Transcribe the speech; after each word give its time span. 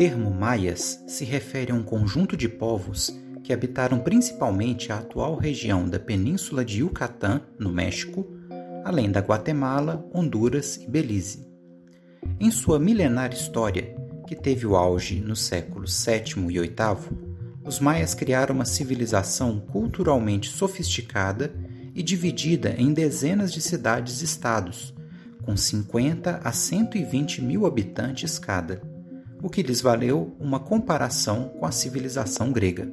termo 0.00 0.30
maias 0.30 1.04
se 1.06 1.26
refere 1.26 1.72
a 1.72 1.74
um 1.74 1.82
conjunto 1.82 2.34
de 2.34 2.48
povos 2.48 3.14
que 3.44 3.52
habitaram 3.52 3.98
principalmente 3.98 4.90
a 4.90 4.96
atual 4.96 5.36
região 5.36 5.86
da 5.86 6.00
península 6.00 6.64
de 6.64 6.78
Yucatán, 6.78 7.42
no 7.58 7.70
México, 7.70 8.26
além 8.82 9.10
da 9.10 9.20
Guatemala, 9.20 10.02
Honduras 10.14 10.76
e 10.76 10.88
Belize. 10.88 11.46
Em 12.40 12.50
sua 12.50 12.78
milenar 12.78 13.34
história, 13.34 13.94
que 14.26 14.34
teve 14.34 14.66
o 14.66 14.74
auge 14.74 15.20
nos 15.20 15.42
séculos 15.42 16.02
VII 16.02 16.46
e 16.48 16.60
VIII, 16.60 17.18
os 17.62 17.78
maias 17.78 18.14
criaram 18.14 18.54
uma 18.54 18.64
civilização 18.64 19.60
culturalmente 19.60 20.48
sofisticada 20.48 21.52
e 21.94 22.02
dividida 22.02 22.74
em 22.78 22.94
dezenas 22.94 23.52
de 23.52 23.60
cidades-estados, 23.60 24.94
com 25.42 25.54
50 25.54 26.40
a 26.42 26.52
120 26.52 27.42
mil 27.42 27.66
habitantes 27.66 28.38
cada, 28.38 28.80
o 29.42 29.48
que 29.48 29.62
lhes 29.62 29.80
valeu 29.80 30.36
uma 30.38 30.60
comparação 30.60 31.48
com 31.58 31.66
a 31.66 31.72
civilização 31.72 32.52
grega. 32.52 32.92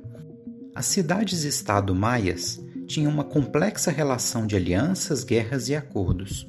As 0.73 0.86
cidades-estado 0.86 1.94
maias 1.94 2.60
tinham 2.86 3.12
uma 3.12 3.23
complexa 3.23 3.92
relação 3.92 4.48
de 4.48 4.56
alianças, 4.56 5.23
guerras 5.23 5.68
e 5.68 5.76
acordos. 5.76 6.48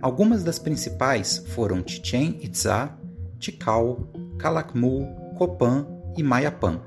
Algumas 0.00 0.42
das 0.42 0.58
principais 0.58 1.38
foram 1.54 1.82
Chichen 1.86 2.38
Itzá, 2.42 2.98
Tikal, 3.38 4.12
Calakmul, 4.38 5.06
Copan 5.38 5.86
e 6.16 6.22
Mayapã. 6.22 6.80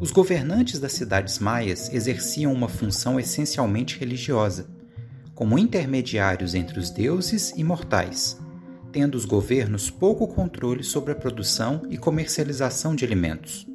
Os 0.00 0.10
governantes 0.10 0.80
das 0.80 0.92
cidades 0.92 1.38
maias 1.38 1.92
exerciam 1.92 2.52
uma 2.52 2.68
função 2.68 3.20
essencialmente 3.20 3.98
religiosa, 3.98 4.66
como 5.34 5.58
intermediários 5.58 6.54
entre 6.54 6.78
os 6.78 6.90
deuses 6.90 7.52
e 7.56 7.62
mortais, 7.62 8.38
tendo 8.94 9.16
os 9.16 9.24
governos 9.24 9.90
pouco 9.90 10.28
controle 10.28 10.84
sobre 10.84 11.10
a 11.10 11.16
produção 11.16 11.82
e 11.90 11.98
comercialização 11.98 12.94
de 12.94 13.04
alimentos. 13.04 13.66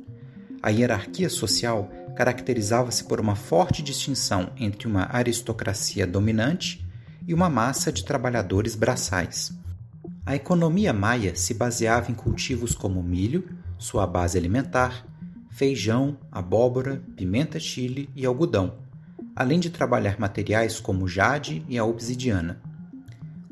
A 0.63 0.69
hierarquia 0.69 1.29
social 1.29 1.91
caracterizava-se 2.15 3.03
por 3.03 3.19
uma 3.19 3.35
forte 3.35 3.83
distinção 3.83 4.53
entre 4.55 4.87
uma 4.87 5.13
aristocracia 5.13 6.07
dominante 6.07 6.87
e 7.27 7.33
uma 7.33 7.49
massa 7.49 7.91
de 7.91 8.05
trabalhadores 8.05 8.75
braçais. 8.75 9.51
A 10.25 10.37
economia 10.37 10.93
maia 10.93 11.35
se 11.35 11.53
baseava 11.53 12.09
em 12.09 12.15
cultivos 12.15 12.73
como 12.73 13.03
milho, 13.03 13.43
sua 13.77 14.07
base 14.07 14.37
alimentar, 14.37 15.05
feijão, 15.49 16.17
abóbora, 16.31 17.03
pimenta-chile 17.17 18.09
e 18.15 18.25
algodão, 18.25 18.77
além 19.35 19.59
de 19.59 19.69
trabalhar 19.69 20.17
materiais 20.17 20.79
como 20.79 21.09
jade 21.09 21.61
e 21.67 21.77
a 21.77 21.83
obsidiana. 21.83 22.68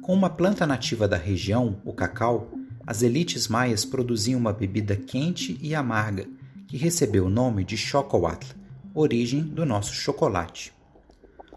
Com 0.07 0.13
uma 0.13 0.29
planta 0.29 0.65
nativa 0.65 1.05
da 1.05 1.17
região, 1.17 1.81
o 1.83 1.91
cacau, 1.91 2.49
as 2.85 3.01
elites 3.01 3.49
maias 3.49 3.83
produziam 3.83 4.39
uma 4.39 4.53
bebida 4.53 4.95
quente 4.95 5.59
e 5.61 5.75
amarga, 5.75 6.25
que 6.65 6.77
recebeu 6.77 7.25
o 7.25 7.29
nome 7.29 7.65
de 7.65 7.75
chocoatl, 7.75 8.55
origem 8.95 9.41
do 9.43 9.65
nosso 9.65 9.91
chocolate. 9.93 10.71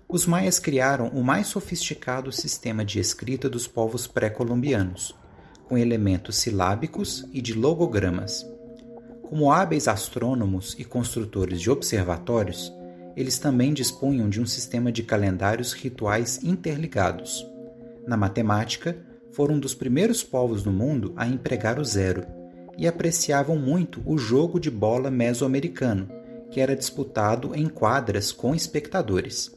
Os 0.08 0.26
maias 0.26 0.58
criaram 0.58 1.10
o 1.10 1.22
mais 1.22 1.46
sofisticado 1.46 2.32
sistema 2.32 2.84
de 2.84 2.98
escrita 2.98 3.48
dos 3.48 3.68
povos 3.68 4.08
pré-colombianos, 4.08 5.14
com 5.68 5.78
elementos 5.78 6.34
silábicos 6.34 7.24
e 7.32 7.40
de 7.40 7.54
logogramas. 7.54 8.44
Como 9.22 9.52
hábeis 9.52 9.86
astrônomos 9.86 10.74
e 10.76 10.82
construtores 10.84 11.60
de 11.60 11.70
observatórios, 11.70 12.72
eles 13.16 13.38
também 13.38 13.72
dispunham 13.72 14.28
de 14.28 14.40
um 14.40 14.46
sistema 14.46 14.90
de 14.90 15.04
calendários 15.04 15.72
rituais 15.72 16.42
interligados. 16.42 17.48
Na 18.06 18.16
matemática, 18.16 18.96
foram 19.32 19.54
um 19.54 19.60
dos 19.60 19.74
primeiros 19.74 20.22
povos 20.22 20.64
no 20.64 20.72
mundo 20.72 21.12
a 21.16 21.26
empregar 21.26 21.78
o 21.78 21.84
zero 21.84 22.26
e 22.76 22.86
apreciavam 22.86 23.56
muito 23.56 24.02
o 24.06 24.16
jogo 24.18 24.58
de 24.58 24.70
bola 24.70 25.10
mesoamericano, 25.10 26.08
que 26.50 26.60
era 26.60 26.74
disputado 26.74 27.54
em 27.54 27.68
quadras 27.68 28.32
com 28.32 28.54
espectadores. 28.54 29.54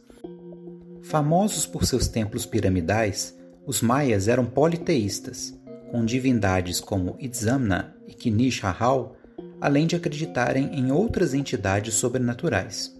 Famosos 1.01 1.65
por 1.65 1.85
seus 1.85 2.07
templos 2.07 2.45
piramidais, 2.45 3.37
os 3.65 3.81
maias 3.81 4.27
eram 4.27 4.45
politeístas, 4.45 5.57
com 5.89 6.05
divindades 6.05 6.79
como 6.79 7.15
Itzamna 7.19 7.95
e 8.07 8.13
Kinish 8.13 8.63
Ahau, 8.63 9.15
além 9.59 9.87
de 9.87 9.95
acreditarem 9.95 10.77
em 10.77 10.91
outras 10.91 11.33
entidades 11.33 11.93
sobrenaturais. 11.95 12.93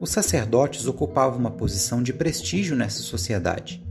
Os 0.00 0.10
sacerdotes 0.10 0.86
ocupavam 0.86 1.38
uma 1.38 1.50
posição 1.50 2.02
de 2.02 2.12
prestígio 2.12 2.74
nessa 2.74 3.02
sociedade 3.02 3.82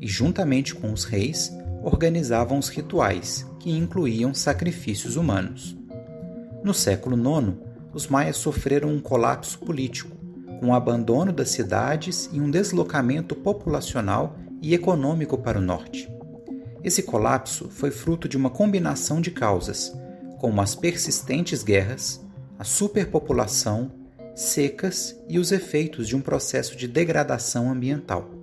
e, 0.00 0.06
juntamente 0.06 0.74
com 0.74 0.92
os 0.92 1.04
reis, 1.04 1.52
organizavam 1.82 2.58
os 2.58 2.68
rituais, 2.68 3.46
que 3.58 3.70
incluíam 3.70 4.34
sacrifícios 4.34 5.16
humanos. 5.16 5.76
No 6.62 6.74
século 6.74 7.16
IX, 7.16 7.56
os 7.92 8.06
maias 8.06 8.36
sofreram 8.36 8.90
um 8.90 9.00
colapso 9.00 9.58
político 9.58 10.16
com 10.58 10.68
o 10.68 10.74
abandono 10.74 11.32
das 11.32 11.50
cidades 11.50 12.28
e 12.32 12.40
um 12.40 12.50
deslocamento 12.50 13.34
populacional 13.34 14.36
e 14.60 14.74
econômico 14.74 15.38
para 15.38 15.58
o 15.58 15.62
norte. 15.62 16.10
Esse 16.82 17.02
colapso 17.02 17.68
foi 17.70 17.90
fruto 17.90 18.28
de 18.28 18.36
uma 18.36 18.50
combinação 18.50 19.20
de 19.20 19.30
causas, 19.30 19.92
como 20.38 20.60
as 20.60 20.74
persistentes 20.74 21.62
guerras, 21.62 22.24
a 22.58 22.64
superpopulação, 22.64 23.90
secas 24.34 25.16
e 25.28 25.38
os 25.38 25.50
efeitos 25.52 26.06
de 26.06 26.16
um 26.16 26.20
processo 26.20 26.76
de 26.76 26.86
degradação 26.86 27.70
ambiental. 27.70 28.37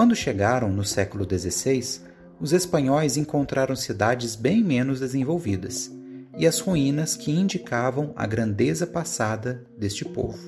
Quando 0.00 0.16
chegaram 0.16 0.72
no 0.72 0.82
século 0.82 1.26
XVI, 1.28 2.00
os 2.40 2.54
espanhóis 2.54 3.18
encontraram 3.18 3.76
cidades 3.76 4.34
bem 4.34 4.64
menos 4.64 4.98
desenvolvidas 4.98 5.94
e 6.38 6.46
as 6.46 6.58
ruínas 6.58 7.16
que 7.16 7.30
indicavam 7.30 8.10
a 8.16 8.26
grandeza 8.26 8.86
passada 8.86 9.62
deste 9.76 10.06
povo. 10.06 10.38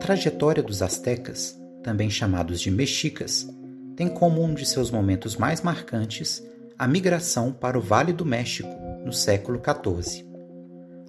trajetória 0.00 0.64
dos 0.64 0.82
astecas, 0.82 1.56
também 1.84 2.10
chamados 2.10 2.60
de 2.60 2.72
mexicas, 2.72 3.48
tem 3.94 4.08
como 4.08 4.42
um 4.42 4.52
de 4.52 4.66
seus 4.66 4.90
momentos 4.90 5.36
mais 5.36 5.62
marcantes 5.62 6.44
a 6.76 6.86
migração 6.88 7.52
para 7.52 7.78
o 7.78 7.80
Vale 7.80 8.12
do 8.12 8.24
México, 8.24 8.75
no 9.06 9.12
século 9.12 9.62
XIV. 9.62 10.26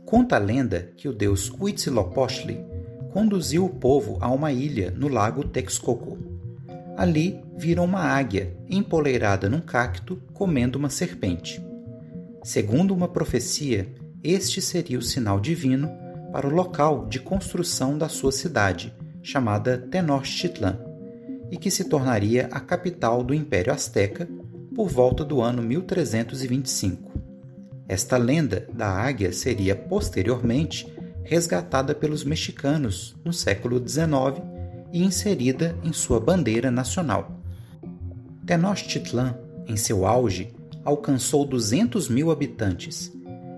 Conta 0.05 0.35
a 0.35 0.39
lenda 0.39 0.91
que 0.95 1.09
o 1.09 1.13
deus 1.13 1.51
Huitzilopochtli 1.51 2.63
conduziu 3.11 3.65
o 3.65 3.69
povo 3.69 4.19
a 4.21 4.31
uma 4.31 4.51
ilha 4.51 4.91
no 4.91 5.07
lago 5.07 5.43
Texcoco. 5.43 6.15
Ali 6.95 7.41
viram 7.57 7.83
uma 7.85 8.01
águia 8.01 8.55
empoleirada 8.69 9.49
num 9.49 9.59
cacto 9.59 10.21
comendo 10.31 10.77
uma 10.77 10.91
serpente. 10.91 11.59
Segundo 12.43 12.93
uma 12.93 13.07
profecia, 13.07 13.91
este 14.23 14.61
seria 14.61 14.99
o 14.99 15.01
sinal 15.01 15.39
divino 15.39 15.89
para 16.31 16.47
o 16.47 16.53
local 16.53 17.07
de 17.07 17.19
construção 17.19 17.97
da 17.97 18.07
sua 18.07 18.31
cidade, 18.31 18.93
chamada 19.23 19.77
Tenochtitlan, 19.77 20.79
e 21.49 21.57
que 21.57 21.71
se 21.71 21.85
tornaria 21.85 22.47
a 22.51 22.59
capital 22.59 23.23
do 23.23 23.33
Império 23.33 23.73
Azteca 23.73 24.29
por 24.75 24.87
volta 24.87 25.25
do 25.25 25.41
ano 25.41 25.63
1325. 25.63 27.06
Esta 27.87 28.17
lenda 28.17 28.67
da 28.73 28.89
águia 28.89 29.31
seria 29.31 29.75
posteriormente 29.75 30.91
resgatada 31.23 31.95
pelos 31.95 32.23
mexicanos 32.23 33.15
no 33.23 33.31
século 33.31 33.81
XIX 33.85 34.41
e 34.91 35.03
inserida 35.03 35.77
em 35.83 35.93
sua 35.93 36.19
bandeira 36.19 36.69
nacional. 36.69 37.41
Tenochtitlan, 38.45 39.37
em 39.67 39.75
seu 39.75 40.05
auge, 40.05 40.53
alcançou 40.83 41.45
200 41.45 42.07
mil 42.09 42.31
habitantes 42.31 43.11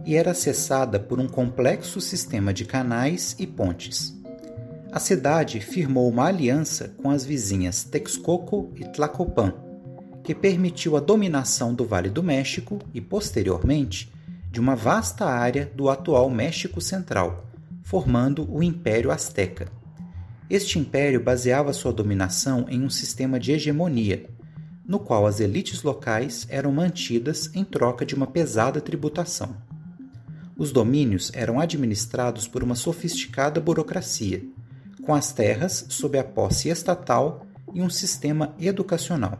e 0.06 0.16
era 0.16 0.32
acessada 0.32 1.00
por 1.00 1.20
um 1.20 1.28
complexo 1.28 2.02
sistema 2.02 2.54
de 2.54 2.66
canais 2.66 3.36
e 3.38 3.46
pontes. 3.46 4.16
A 4.92 5.00
cidade 5.00 5.60
firmou 5.60 6.10
uma 6.10 6.25
aliança 6.25 6.96
com 6.98 7.12
as 7.12 7.24
vizinhas 7.24 7.84
Texcoco 7.84 8.72
e 8.75 8.84
Tlacopan, 8.86 9.54
que 10.24 10.34
permitiu 10.34 10.98
a 10.98 11.00
dominação 11.00 11.74
do 11.74 11.86
Vale 11.86 12.10
do 12.10 12.24
México 12.24 12.80
e, 12.92 13.00
posteriormente, 13.00 14.12
de 14.51 14.60
uma 14.60 14.75
vasta 14.75 15.25
área 15.25 15.72
do 15.75 15.90
atual 15.90 16.30
México 16.30 16.81
Central, 16.81 17.48
formando 17.84 18.51
o 18.51 18.63
Império 18.63 19.12
Azteca. 19.12 19.72
Este 20.50 20.80
império 20.80 21.24
baseava 21.24 21.72
sua 21.72 21.94
dominação 21.94 22.66
em 22.68 22.81
um 22.81 22.90
sistema 22.90 23.40
de 23.40 23.51
hegemonia, 23.51 24.28
no 24.88 25.00
qual 25.00 25.28
as 25.28 25.40
elites 25.40 25.84
locais 25.84 26.48
eram 26.50 26.72
mantidas 26.72 27.51
em 27.54 27.63
troca 27.63 28.04
de 28.04 28.16
uma 28.16 28.25
pesada 28.25 28.81
tributação. 28.81 29.56
Os 30.57 30.72
domínios 30.72 31.31
eram 31.36 31.60
administrados 31.60 32.48
por 32.48 32.63
uma 32.63 32.74
sofisticada 32.74 33.62
burocracia, 33.62 34.44
com 35.04 35.13
as 35.13 35.31
terras 35.31 35.86
sob 35.90 36.18
a 36.18 36.24
posse 36.24 36.69
estatal 36.69 37.46
e 37.72 37.84
um 37.84 37.90
sistema 37.90 38.56
educacional. 38.60 39.40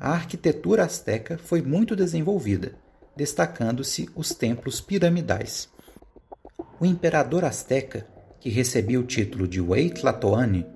A 0.00 0.10
arquitetura 0.10 0.84
asteca 0.84 1.38
foi 1.38 1.62
muito 1.62 1.94
desenvolvida, 1.94 2.74
destacando-se 3.16 4.08
os 4.14 4.34
templos 4.34 4.80
piramidais. 4.80 5.68
O 6.78 6.84
imperador 6.84 7.44
asteca, 7.44 8.06
que 8.38 8.50
recebia 8.50 9.00
o 9.00 9.04
título 9.04 9.48
de 9.48 9.60
Huaytlatoani, 9.60 10.66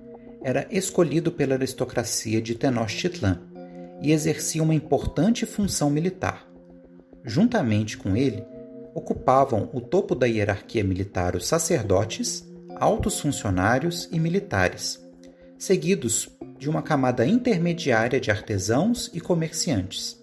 era 0.43 0.67
escolhido 0.71 1.31
pela 1.31 1.53
aristocracia 1.53 2.41
de 2.41 2.55
Tenochtitlan 2.55 3.39
e 4.01 4.11
exercia 4.11 4.63
uma 4.63 4.73
importante 4.73 5.45
função 5.45 5.89
militar. 5.89 6.47
Juntamente 7.23 7.97
com 7.97 8.17
ele, 8.17 8.43
ocupavam 8.95 9.69
o 9.73 9.79
topo 9.79 10.15
da 10.15 10.25
hierarquia 10.25 10.83
militar 10.83 11.35
os 11.35 11.45
sacerdotes, 11.45 12.45
altos 12.75 13.19
funcionários 13.19 14.09
e 14.11 14.19
militares, 14.19 14.99
seguidos 15.57 16.29
de 16.57 16.69
uma 16.69 16.81
camada 16.81 17.25
intermediária 17.25 18.19
de 18.19 18.31
artesãos 18.31 19.09
e 19.13 19.21
comerciantes. 19.21 20.20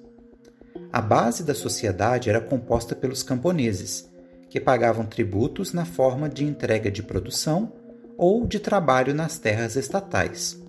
A 0.93 1.03
base 1.03 1.43
da 1.45 1.55
sociedade 1.55 2.31
era 2.31 2.41
composta 2.41 2.95
pelos 2.95 3.23
camponeses, 3.23 4.11
que 4.49 4.59
pagavam 4.59 5.05
tributos 5.05 5.73
na 5.73 5.85
forma 5.85 6.29
de 6.29 6.45
entrega 6.45 6.91
de 6.91 7.03
produção 7.03 7.73
ou 8.17 8.47
de 8.47 8.59
trabalho 8.59 9.15
nas 9.15 9.39
terras 9.39 9.77
estatais, 9.77 10.61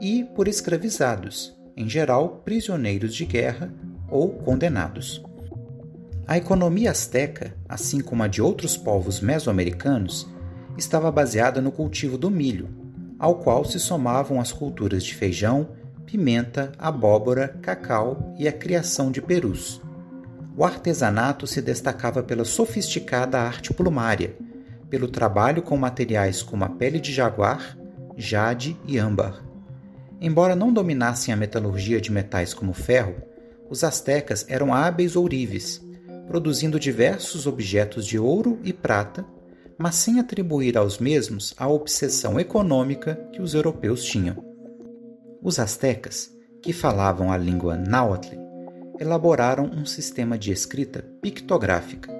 e 0.00 0.24
por 0.34 0.48
escravizados, 0.48 1.56
em 1.76 1.88
geral 1.88 2.42
prisioneiros 2.44 3.14
de 3.14 3.24
guerra 3.24 3.72
ou 4.10 4.30
condenados. 4.30 5.22
A 6.26 6.36
economia 6.36 6.90
asteca, 6.90 7.54
assim 7.68 8.00
como 8.00 8.22
a 8.22 8.28
de 8.28 8.40
outros 8.42 8.76
povos 8.76 9.20
mesoamericanos, 9.20 10.28
estava 10.76 11.10
baseada 11.10 11.60
no 11.60 11.72
cultivo 11.72 12.18
do 12.18 12.30
milho, 12.30 12.68
ao 13.18 13.36
qual 13.36 13.64
se 13.64 13.80
somavam 13.80 14.40
as 14.40 14.52
culturas 14.52 15.02
de 15.02 15.14
feijão, 15.14 15.70
pimenta, 16.06 16.72
abóbora, 16.78 17.48
cacau 17.60 18.34
e 18.38 18.46
a 18.46 18.52
criação 18.52 19.10
de 19.10 19.20
perus. 19.20 19.80
O 20.56 20.64
artesanato 20.64 21.46
se 21.46 21.60
destacava 21.60 22.22
pela 22.22 22.44
sofisticada 22.44 23.40
arte 23.40 23.74
plumária, 23.74 24.36
pelo 24.88 25.08
trabalho 25.08 25.62
com 25.62 25.76
materiais 25.76 26.42
como 26.42 26.64
a 26.64 26.68
pele 26.68 27.00
de 27.00 27.12
jaguar, 27.12 27.76
jade 28.16 28.76
e 28.86 28.98
âmbar. 28.98 29.44
Embora 30.20 30.54
não 30.54 30.72
dominassem 30.72 31.34
a 31.34 31.36
metalurgia 31.36 32.00
de 32.00 32.12
metais 32.12 32.54
como 32.54 32.72
ferro, 32.72 33.16
os 33.68 33.82
astecas 33.82 34.46
eram 34.48 34.72
hábeis 34.72 35.16
ourives, 35.16 35.84
produzindo 36.28 36.78
diversos 36.78 37.46
objetos 37.46 38.06
de 38.06 38.18
ouro 38.18 38.60
e 38.62 38.72
prata, 38.72 39.24
mas 39.76 39.96
sem 39.96 40.20
atribuir 40.20 40.78
aos 40.78 40.98
mesmos 40.98 41.52
a 41.56 41.66
obsessão 41.66 42.38
econômica 42.38 43.16
que 43.32 43.42
os 43.42 43.54
europeus 43.54 44.04
tinham. 44.04 44.53
Os 45.44 45.58
astecas, 45.58 46.32
que 46.62 46.72
falavam 46.72 47.30
a 47.30 47.36
língua 47.36 47.76
náhuatl, 47.76 48.34
elaboraram 48.98 49.66
um 49.66 49.84
sistema 49.84 50.38
de 50.38 50.50
escrita 50.50 51.04
pictográfica. 51.20 52.10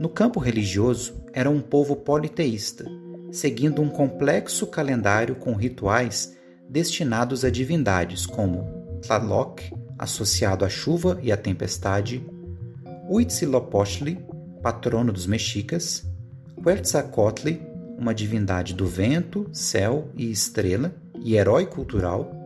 No 0.00 0.08
campo 0.08 0.40
religioso, 0.40 1.22
era 1.32 1.48
um 1.48 1.60
povo 1.60 1.94
politeísta, 1.94 2.86
seguindo 3.30 3.80
um 3.80 3.88
complexo 3.88 4.66
calendário 4.66 5.36
com 5.36 5.54
rituais 5.54 6.36
destinados 6.68 7.44
a 7.44 7.50
divindades 7.50 8.26
como 8.26 8.98
Tlaloc, 9.00 9.60
associado 9.96 10.64
à 10.64 10.68
chuva 10.68 11.20
e 11.22 11.30
à 11.30 11.36
tempestade, 11.36 12.28
Huitzilopochtli, 13.08 14.18
patrono 14.60 15.12
dos 15.12 15.24
mexicas, 15.24 16.04
Quetzalcoatl, 16.60 17.50
uma 17.96 18.12
divindade 18.12 18.74
do 18.74 18.88
vento, 18.88 19.48
céu 19.52 20.08
e 20.16 20.28
estrela 20.32 20.92
e 21.22 21.36
herói 21.36 21.66
cultural, 21.66 22.39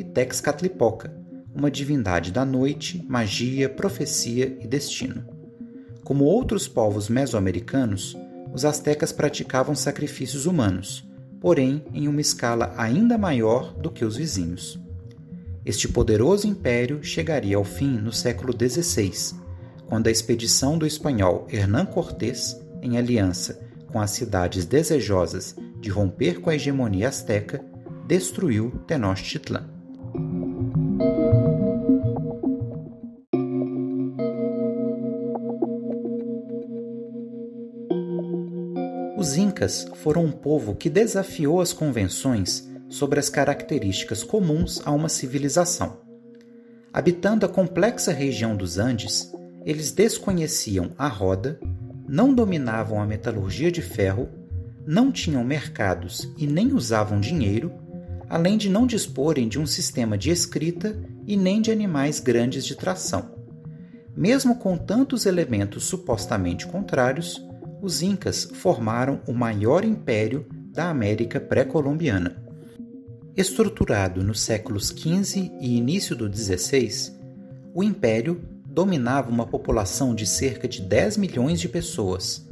e 0.00 0.04
Texcatlipoca, 0.04 1.14
uma 1.54 1.70
divindade 1.70 2.32
da 2.32 2.44
noite, 2.44 3.04
magia, 3.06 3.68
profecia 3.68 4.56
e 4.60 4.66
destino. 4.66 5.24
Como 6.02 6.24
outros 6.24 6.66
povos 6.66 7.08
mesoamericanos, 7.08 8.16
os 8.52 8.64
astecas 8.64 9.12
praticavam 9.12 9.74
sacrifícios 9.74 10.46
humanos, 10.46 11.06
porém 11.38 11.84
em 11.92 12.08
uma 12.08 12.20
escala 12.20 12.72
ainda 12.76 13.18
maior 13.18 13.74
do 13.74 13.90
que 13.90 14.04
os 14.04 14.16
vizinhos. 14.16 14.80
Este 15.64 15.86
poderoso 15.86 16.46
império 16.46 17.04
chegaria 17.04 17.56
ao 17.56 17.64
fim 17.64 17.98
no 17.98 18.12
século 18.12 18.52
XVI, 18.52 19.36
quando 19.86 20.06
a 20.06 20.10
expedição 20.10 20.78
do 20.78 20.86
espanhol 20.86 21.46
Hernán 21.50 21.84
Cortés, 21.84 22.58
em 22.80 22.96
aliança 22.96 23.60
com 23.88 24.00
as 24.00 24.12
cidades 24.12 24.64
desejosas 24.64 25.54
de 25.78 25.90
romper 25.90 26.40
com 26.40 26.48
a 26.48 26.54
hegemonia 26.54 27.08
asteca, 27.08 27.62
destruiu 28.06 28.70
Tenochtitlan. 28.86 29.79
Os 39.20 39.36
Incas 39.36 39.86
foram 39.96 40.24
um 40.24 40.32
povo 40.32 40.74
que 40.74 40.88
desafiou 40.88 41.60
as 41.60 41.74
convenções 41.74 42.66
sobre 42.88 43.20
as 43.20 43.28
características 43.28 44.24
comuns 44.24 44.80
a 44.82 44.92
uma 44.92 45.10
civilização. 45.10 45.98
Habitando 46.90 47.44
a 47.44 47.48
complexa 47.50 48.12
região 48.12 48.56
dos 48.56 48.78
Andes, 48.78 49.30
eles 49.66 49.92
desconheciam 49.92 50.92
a 50.96 51.06
roda, 51.06 51.60
não 52.08 52.32
dominavam 52.32 52.98
a 52.98 53.04
metalurgia 53.04 53.70
de 53.70 53.82
ferro, 53.82 54.26
não 54.86 55.12
tinham 55.12 55.44
mercados 55.44 56.26
e 56.38 56.46
nem 56.46 56.72
usavam 56.72 57.20
dinheiro, 57.20 57.70
além 58.26 58.56
de 58.56 58.70
não 58.70 58.86
disporem 58.86 59.48
de 59.48 59.58
um 59.58 59.66
sistema 59.66 60.16
de 60.16 60.30
escrita 60.30 60.98
e 61.26 61.36
nem 61.36 61.60
de 61.60 61.70
animais 61.70 62.20
grandes 62.20 62.64
de 62.64 62.74
tração. 62.74 63.32
Mesmo 64.16 64.56
com 64.56 64.78
tantos 64.78 65.26
elementos 65.26 65.84
supostamente 65.84 66.66
contrários, 66.66 67.49
os 67.82 68.02
Incas 68.02 68.44
formaram 68.44 69.20
o 69.26 69.32
maior 69.32 69.84
império 69.84 70.46
da 70.72 70.90
América 70.90 71.40
pré-colombiana. 71.40 72.36
Estruturado 73.36 74.22
nos 74.22 74.40
séculos 74.40 74.88
XV 74.88 75.50
e 75.60 75.76
início 75.76 76.14
do 76.14 76.30
XVI, 76.32 77.12
o 77.74 77.82
império 77.82 78.42
dominava 78.66 79.30
uma 79.30 79.46
população 79.46 80.14
de 80.14 80.26
cerca 80.26 80.68
de 80.68 80.82
10 80.82 81.16
milhões 81.16 81.60
de 81.60 81.68
pessoas, 81.68 82.46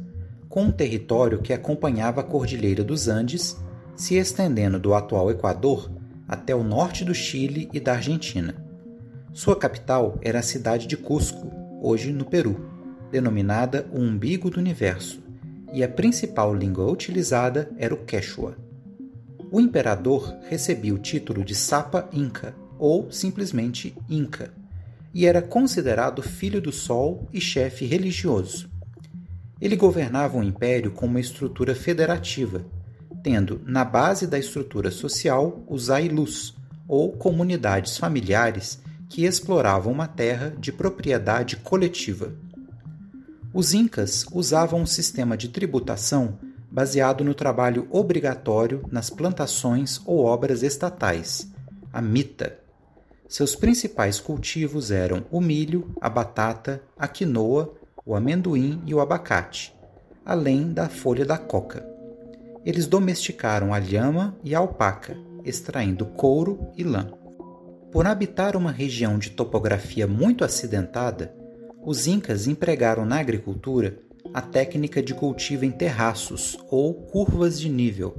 com 0.47 0.63
um 0.63 0.71
território 0.71 1.41
que 1.41 1.53
acompanhava 1.53 2.21
a 2.21 2.23
Cordilheira 2.23 2.83
dos 2.83 3.07
Andes, 3.07 3.57
se 3.95 4.15
estendendo 4.15 4.79
do 4.79 4.93
atual 4.93 5.29
Equador 5.29 5.91
até 6.27 6.55
o 6.55 6.63
norte 6.63 7.05
do 7.05 7.13
Chile 7.13 7.69
e 7.71 7.79
da 7.79 7.93
Argentina. 7.93 8.55
Sua 9.33 9.55
capital 9.55 10.17
era 10.21 10.39
a 10.39 10.43
cidade 10.43 10.87
de 10.87 10.97
Cusco, 10.97 11.51
hoje 11.81 12.11
no 12.11 12.25
Peru 12.25 12.78
denominada 13.11 13.87
o 13.91 13.99
umbigo 13.99 14.49
do 14.49 14.59
universo, 14.59 15.21
e 15.73 15.83
a 15.83 15.87
principal 15.87 16.53
língua 16.53 16.91
utilizada 16.91 17.69
era 17.77 17.93
o 17.93 18.05
Quechua. 18.05 18.57
O 19.51 19.59
imperador 19.59 20.35
recebia 20.47 20.93
o 20.93 20.99
título 20.99 21.43
de 21.43 21.55
Sapa 21.55 22.07
Inca, 22.13 22.55
ou 22.77 23.11
simplesmente 23.11 23.95
Inca, 24.09 24.53
e 25.13 25.25
era 25.25 25.41
considerado 25.41 26.21
filho 26.21 26.61
do 26.61 26.71
Sol 26.71 27.27
e 27.33 27.41
chefe 27.41 27.85
religioso. 27.85 28.69
Ele 29.59 29.75
governava 29.75 30.37
o 30.37 30.43
império 30.43 30.91
com 30.91 31.05
uma 31.05 31.19
estrutura 31.19 31.75
federativa, 31.75 32.63
tendo 33.21 33.61
na 33.65 33.83
base 33.83 34.25
da 34.27 34.39
estrutura 34.39 34.91
social 34.91 35.63
os 35.67 35.89
Ailus, 35.89 36.55
ou 36.87 37.11
comunidades 37.11 37.97
familiares 37.97 38.81
que 39.09 39.25
exploravam 39.25 39.91
uma 39.91 40.07
terra 40.07 40.53
de 40.57 40.71
propriedade 40.71 41.57
coletiva. 41.57 42.33
Os 43.51 43.73
Incas 43.73 44.25
usavam 44.31 44.81
um 44.81 44.85
sistema 44.85 45.35
de 45.35 45.49
tributação 45.49 46.37
baseado 46.69 47.23
no 47.23 47.33
trabalho 47.33 47.87
obrigatório 47.89 48.85
nas 48.91 49.09
plantações 49.09 49.99
ou 50.05 50.23
obras 50.23 50.61
estatais, 50.61 51.51
a 51.91 51.99
mita. 51.99 52.59
Seus 53.27 53.55
principais 53.55 54.19
cultivos 54.19 54.91
eram 54.91 55.25
o 55.31 55.41
milho, 55.41 55.95
a 55.99 56.07
batata, 56.07 56.81
a 56.95 57.07
quinoa, 57.07 57.73
o 58.05 58.15
amendoim 58.15 58.83
e 58.85 58.93
o 58.93 58.99
abacate, 58.99 59.75
além 60.23 60.71
da 60.71 60.87
folha 60.87 61.25
da 61.25 61.37
coca. 61.37 61.83
Eles 62.63 62.85
domesticaram 62.85 63.73
a 63.73 63.79
lhama 63.79 64.37
e 64.43 64.53
a 64.53 64.59
alpaca, 64.59 65.17
extraindo 65.43 66.05
couro 66.05 66.67
e 66.77 66.83
lã. 66.83 67.11
Por 67.91 68.05
habitar 68.05 68.55
uma 68.55 68.71
região 68.71 69.17
de 69.17 69.31
topografia 69.31 70.05
muito 70.05 70.45
acidentada, 70.45 71.33
os 71.85 72.07
incas 72.07 72.47
empregaram 72.47 73.05
na 73.05 73.19
agricultura 73.19 73.97
a 74.33 74.41
técnica 74.41 75.01
de 75.01 75.13
cultivo 75.13 75.65
em 75.65 75.71
terraços 75.71 76.57
ou 76.69 76.93
curvas 76.93 77.59
de 77.59 77.69
nível, 77.69 78.15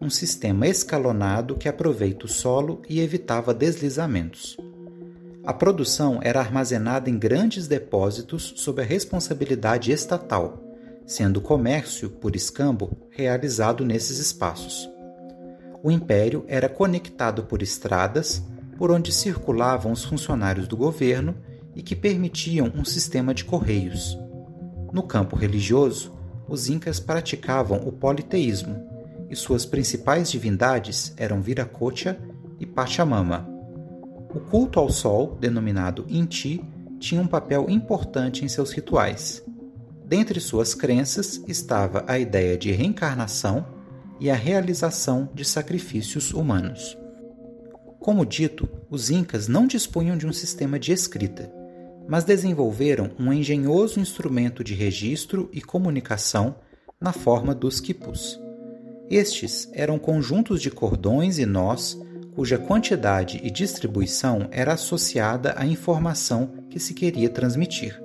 um 0.00 0.10
sistema 0.10 0.66
escalonado 0.66 1.56
que 1.56 1.68
aproveita 1.68 2.26
o 2.26 2.28
solo 2.28 2.82
e 2.88 3.00
evitava 3.00 3.54
deslizamentos. 3.54 4.56
A 5.44 5.52
produção 5.52 6.20
era 6.22 6.40
armazenada 6.40 7.08
em 7.08 7.18
grandes 7.18 7.66
depósitos 7.66 8.52
sob 8.56 8.82
a 8.82 8.84
responsabilidade 8.84 9.90
estatal, 9.90 10.62
sendo 11.06 11.38
o 11.38 11.40
comércio, 11.40 12.10
por 12.10 12.36
escambo, 12.36 13.08
realizado 13.10 13.84
nesses 13.84 14.18
espaços. 14.18 14.88
O 15.82 15.90
império 15.90 16.44
era 16.48 16.68
conectado 16.68 17.44
por 17.44 17.62
estradas 17.62 18.42
por 18.76 18.90
onde 18.90 19.10
circulavam 19.10 19.90
os 19.90 20.04
funcionários 20.04 20.68
do 20.68 20.76
governo 20.76 21.34
e 21.78 21.82
que 21.82 21.94
permitiam 21.94 22.72
um 22.74 22.84
sistema 22.84 23.32
de 23.32 23.44
correios. 23.44 24.18
No 24.92 25.04
campo 25.04 25.36
religioso, 25.36 26.12
os 26.48 26.68
incas 26.68 26.98
praticavam 26.98 27.78
o 27.86 27.92
politeísmo, 27.92 28.84
e 29.30 29.36
suas 29.36 29.64
principais 29.64 30.28
divindades 30.28 31.14
eram 31.16 31.40
Viracocha 31.40 32.18
e 32.58 32.66
Pachamama. 32.66 33.48
O 34.34 34.40
culto 34.40 34.80
ao 34.80 34.90
sol, 34.90 35.36
denominado 35.40 36.04
Inti, 36.08 36.64
tinha 36.98 37.20
um 37.20 37.28
papel 37.28 37.66
importante 37.70 38.44
em 38.44 38.48
seus 38.48 38.72
rituais. 38.72 39.44
Dentre 40.04 40.40
suas 40.40 40.74
crenças 40.74 41.40
estava 41.46 42.02
a 42.08 42.18
ideia 42.18 42.58
de 42.58 42.72
reencarnação 42.72 43.64
e 44.18 44.28
a 44.28 44.34
realização 44.34 45.28
de 45.32 45.44
sacrifícios 45.44 46.32
humanos. 46.32 46.98
Como 48.00 48.26
dito, 48.26 48.68
os 48.90 49.10
Incas 49.10 49.46
não 49.46 49.66
dispunham 49.66 50.16
de 50.16 50.26
um 50.26 50.32
sistema 50.32 50.78
de 50.78 50.92
escrita, 50.92 51.57
mas 52.08 52.24
desenvolveram 52.24 53.10
um 53.18 53.30
engenhoso 53.30 54.00
instrumento 54.00 54.64
de 54.64 54.72
registro 54.74 55.50
e 55.52 55.60
comunicação 55.60 56.56
na 56.98 57.12
forma 57.12 57.54
dos 57.54 57.80
quipus. 57.80 58.40
Estes 59.10 59.68
eram 59.72 59.98
conjuntos 59.98 60.60
de 60.62 60.70
cordões 60.70 61.38
e 61.38 61.44
nós 61.44 62.00
cuja 62.34 62.56
quantidade 62.56 63.40
e 63.42 63.50
distribuição 63.50 64.48
era 64.52 64.74
associada 64.74 65.54
à 65.56 65.66
informação 65.66 66.52
que 66.70 66.78
se 66.78 66.94
queria 66.94 67.28
transmitir. 67.28 68.00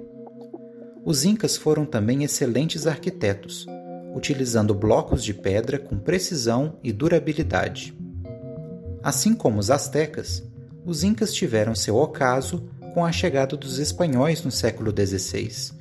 Os 1.06 1.24
Incas 1.24 1.56
foram 1.56 1.86
também 1.86 2.24
excelentes 2.24 2.88
arquitetos, 2.88 3.68
utilizando 4.16 4.74
blocos 4.74 5.24
de 5.24 5.34
pedra 5.34 5.78
com 5.78 6.00
precisão 6.00 6.78
e 6.84 6.92
durabilidade. 6.92 7.96
Assim 9.04 9.36
como 9.36 9.60
os 9.60 9.70
astecas, 9.70 10.44
os 10.84 11.04
Incas 11.04 11.32
tiveram 11.34 11.76
seu 11.76 11.98
ocaso 11.98 12.68
com 12.94 13.04
a 13.04 13.12
chegada 13.12 13.58
dos 13.58 13.80
espanhóis 13.80 14.44
no 14.44 14.52
século 14.52 14.92
XVI, 14.92 15.74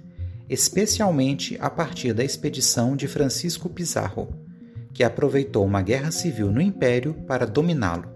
especialmente 0.49 1.59
a 1.61 1.69
partir 1.69 2.15
da 2.15 2.25
expedição 2.25 2.97
de 2.97 3.07
Francisco 3.07 3.69
Pizarro, 3.69 4.29
que 4.95 5.05
aproveitou 5.05 5.65
uma 5.65 5.83
guerra 5.83 6.11
civil 6.11 6.51
no 6.51 6.61
Império 6.61 7.15
para 7.27 7.47
dominá-lo. 7.47 8.11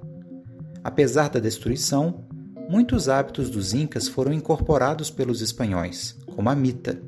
Apesar 0.83 1.29
da 1.29 1.39
destruição, 1.39 2.25
muitos 2.71 3.09
hábitos 3.09 3.51
dos 3.51 3.75
Incas 3.75 4.09
foram 4.09 4.33
incorporados 4.33 5.11
pelos 5.11 5.43
espanhóis, 5.43 6.17
como 6.35 6.49
a 6.49 6.55
mita, 6.55 6.99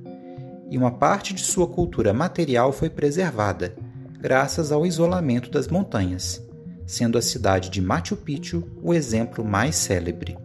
e 0.70 0.76
uma 0.76 0.90
parte 0.90 1.32
de 1.32 1.42
sua 1.42 1.66
cultura 1.66 2.12
material 2.12 2.70
foi 2.70 2.90
preservada, 2.90 3.74
graças 4.20 4.70
ao 4.70 4.84
isolamento 4.84 5.50
das 5.50 5.68
montanhas, 5.68 6.42
sendo 6.86 7.16
a 7.16 7.22
cidade 7.22 7.70
de 7.70 7.80
Machu 7.80 8.16
Picchu 8.16 8.62
o 8.82 8.92
exemplo 8.92 9.42
mais 9.42 9.76
célebre. 9.76 10.36